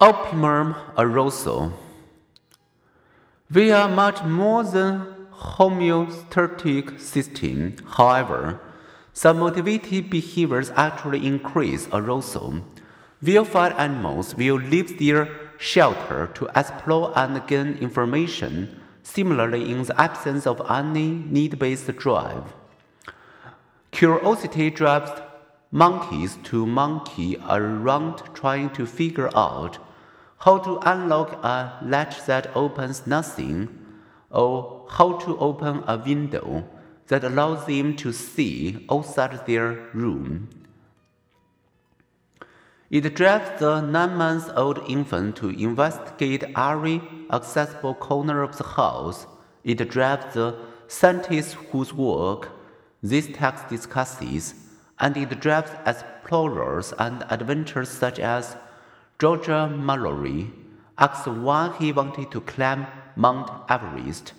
Optimum 0.00 0.74
arousal. 0.98 1.72
We 3.48 3.70
are 3.70 3.88
much 3.88 4.24
more 4.24 4.64
than 4.64 5.06
homeostatic 5.32 6.98
system. 7.00 7.76
However, 7.86 8.60
some 9.12 9.38
motivated 9.38 10.10
behaviors 10.10 10.70
actually 10.74 11.24
increase 11.24 11.86
arousal. 11.92 12.64
Vilified 13.22 13.74
animals 13.74 14.34
will 14.34 14.56
leave 14.56 14.98
their 14.98 15.28
shelter 15.58 16.28
to 16.34 16.50
explore 16.56 17.16
and 17.16 17.46
gain 17.46 17.74
information, 17.74 18.80
similarly 19.04 19.70
in 19.70 19.84
the 19.84 20.00
absence 20.00 20.44
of 20.44 20.60
any 20.68 21.10
need-based 21.10 21.94
drive. 21.98 22.52
Curiosity 23.92 24.70
drives 24.70 25.12
monkeys 25.74 26.38
to 26.44 26.64
monkey 26.64 27.36
around 27.50 28.22
trying 28.32 28.70
to 28.70 28.86
figure 28.86 29.28
out 29.36 29.76
how 30.38 30.56
to 30.56 30.78
unlock 30.88 31.32
a 31.42 31.80
latch 31.82 32.24
that 32.26 32.46
opens 32.54 33.08
nothing, 33.08 33.68
or 34.30 34.86
how 34.90 35.18
to 35.18 35.36
open 35.38 35.82
a 35.88 35.98
window 35.98 36.64
that 37.08 37.24
allows 37.24 37.66
them 37.66 37.96
to 37.96 38.12
see 38.12 38.86
outside 38.88 39.44
their 39.46 39.72
room. 39.92 40.48
It 42.88 43.12
drives 43.16 43.58
the 43.58 43.80
nine 43.80 44.14
month 44.14 44.50
old 44.54 44.78
infant 44.88 45.34
to 45.36 45.48
investigate 45.48 46.44
every 46.56 47.02
accessible 47.32 47.94
corner 47.94 48.42
of 48.42 48.56
the 48.58 48.64
house. 48.64 49.26
It 49.64 49.88
drives 49.90 50.34
the 50.34 50.56
scientist 50.86 51.54
whose 51.72 51.92
work 51.92 52.50
this 53.02 53.28
text 53.32 53.68
discusses 53.68 54.54
and 55.00 55.16
it 55.16 55.40
drives 55.40 55.70
explorers 55.86 56.92
and 56.98 57.24
adventurers 57.30 57.88
such 57.88 58.18
as 58.18 58.56
George 59.18 59.48
Mallory 59.48 60.50
asked 60.98 61.26
why 61.26 61.74
he 61.78 61.92
wanted 61.92 62.30
to 62.30 62.40
climb 62.40 62.86
Mount 63.16 63.50
Everest. 63.68 64.32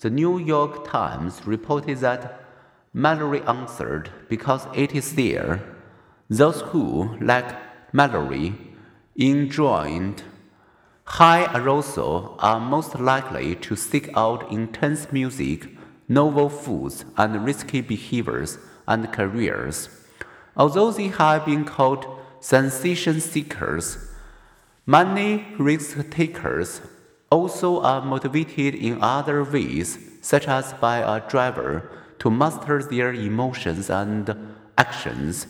The 0.00 0.10
New 0.10 0.38
York 0.38 0.88
Times 0.88 1.46
reported 1.46 1.98
that 1.98 2.40
Mallory 2.92 3.40
answered, 3.42 4.10
because 4.28 4.66
it 4.74 4.94
is 4.94 5.14
there. 5.14 5.62
Those 6.28 6.60
who, 6.60 7.16
like 7.20 7.56
Mallory, 7.94 8.54
enjoyed 9.16 10.22
high 11.04 11.50
arousal 11.54 12.36
are 12.38 12.60
most 12.60 12.98
likely 12.98 13.54
to 13.56 13.76
seek 13.76 14.10
out 14.16 14.50
intense 14.50 15.12
music, 15.12 15.68
novel 16.08 16.48
foods, 16.48 17.04
and 17.16 17.44
risky 17.44 17.80
behaviors 17.80 18.58
and 18.86 19.12
careers. 19.12 19.88
Although 20.56 20.90
they 20.90 21.08
have 21.08 21.46
been 21.46 21.64
called 21.64 22.06
sensation 22.40 23.20
seekers, 23.20 23.96
many 24.86 25.46
risk 25.58 26.10
takers 26.10 26.80
also 27.30 27.80
are 27.80 28.02
motivated 28.02 28.74
in 28.74 29.02
other 29.02 29.42
ways, 29.42 29.98
such 30.20 30.46
as 30.46 30.74
by 30.74 30.98
a 30.98 31.26
driver 31.28 31.90
to 32.18 32.30
master 32.30 32.82
their 32.82 33.12
emotions 33.12 33.88
and 33.88 34.36
actions. 34.76 35.46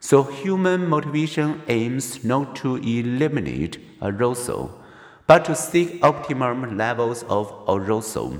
So, 0.00 0.22
human 0.22 0.88
motivation 0.88 1.60
aims 1.68 2.24
not 2.24 2.56
to 2.56 2.76
eliminate 2.76 3.78
arousal, 4.00 4.80
but 5.26 5.44
to 5.44 5.54
seek 5.54 6.02
optimum 6.02 6.78
levels 6.78 7.22
of 7.24 7.52
arousal. 7.68 8.38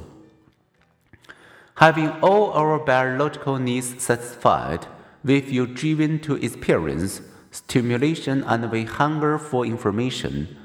Having 1.75 2.11
all 2.23 2.53
our 2.53 2.79
biological 2.79 3.59
needs 3.59 4.03
satisfied, 4.03 4.87
we 5.23 5.41
feel 5.41 5.67
driven 5.67 6.19
to 6.21 6.37
experience 6.37 7.21
stimulation 7.51 8.43
and 8.45 8.71
we 8.71 8.85
hunger 8.85 9.39
for 9.39 9.67
information. 9.67 10.57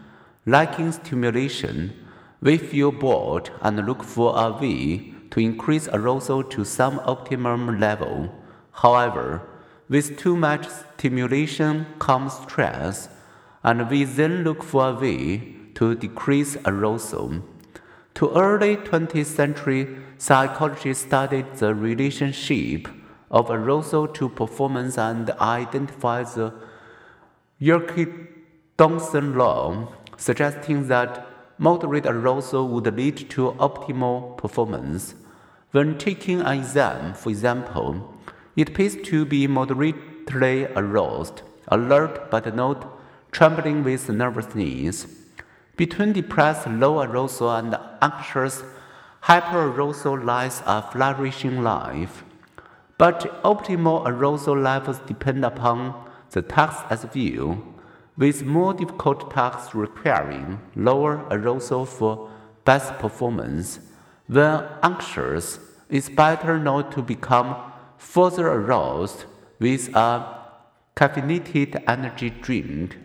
Lacking 0.46 0.92
stimulation, 0.92 1.94
we 2.42 2.58
feel 2.58 2.92
bored 2.92 3.50
and 3.62 3.86
look 3.86 4.04
for 4.04 4.38
a 4.38 4.52
way 4.52 5.14
to 5.32 5.40
increase 5.40 5.88
arousal 5.90 6.44
to 6.44 6.64
some 6.64 7.00
optimum 7.00 7.80
level. 7.80 8.34
However, 8.72 9.42
with 9.90 10.18
too 10.18 10.36
much 10.36 10.68
stimulation 10.68 11.86
comes 12.00 12.34
stress, 12.34 13.10
and 13.64 13.90
we 13.90 14.04
then 14.04 14.44
look 14.44 14.64
for 14.64 14.90
a 14.90 14.94
way 14.94 15.56
to 15.76 15.96
decrease 15.96 16.58
arousal. 16.66 17.44
To 18.16 18.32
early 18.34 18.78
20th 18.78 19.26
century 19.26 19.98
psychology 20.18 20.94
studied 20.94 21.56
the 21.56 21.74
relationship 21.76 22.88
of 23.36 23.52
arousal 23.52 24.08
to 24.08 24.30
performance 24.30 24.98
and 24.98 25.30
identified 25.32 26.26
the 26.28 26.54
Yerkes-Dodson 27.60 29.36
law, 29.38 29.90
suggesting 30.16 30.88
that 30.88 31.28
moderate 31.58 32.06
arousal 32.06 32.70
would 32.70 32.96
lead 32.96 33.30
to 33.30 33.52
optimal 33.60 34.38
performance. 34.38 35.16
When 35.72 35.98
taking 35.98 36.40
an 36.40 36.60
exam, 36.60 37.14
for 37.14 37.30
example, 37.30 38.14
it 38.56 38.74
pays 38.74 38.96
to 39.04 39.26
be 39.26 39.48
moderately 39.48 40.66
aroused, 40.68 41.42
alert 41.68 42.32
but 42.32 42.56
not 42.56 42.88
trembling 43.32 43.84
with 43.84 44.08
nervousness. 44.10 45.08
Between 45.76 46.14
depressed 46.14 46.68
low 46.68 47.02
arousal 47.02 47.54
and 47.54 47.78
anxious 48.02 48.64
hyperarousal 49.24 50.24
lies 50.24 50.64
a 50.66 50.82
flourishing 50.82 51.62
life. 51.62 52.24
But 52.98 53.42
optimal 53.44 54.04
arousal 54.06 54.58
levels 54.58 55.00
depend 55.00 55.44
upon 55.44 56.10
the 56.32 56.42
task 56.42 56.86
as 56.90 57.04
view, 57.04 57.74
with 58.18 58.46
more 58.46 58.74
difficult 58.74 59.32
tasks 59.32 59.76
requiring 59.76 60.62
lower 60.76 61.26
arousal 61.30 61.86
for 61.86 62.30
best 62.64 62.98
performance. 63.00 63.80
When 64.28 64.64
anxious, 64.82 65.60
it's 65.90 66.10
better 66.10 66.58
not 66.58 66.92
to 66.94 67.02
become 67.02 67.56
further 67.98 68.48
aroused 68.48 69.26
with 69.60 69.94
a 69.94 70.40
caffeinated 70.96 71.84
energy 71.88 72.30
drink 72.30 72.98